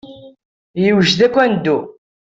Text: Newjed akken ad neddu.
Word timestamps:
Newjed 0.81 1.19
akken 1.25 1.41
ad 1.45 1.49
neddu. 1.51 1.79